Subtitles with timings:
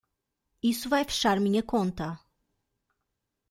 [0.63, 2.19] Isso vai fechar minha conta.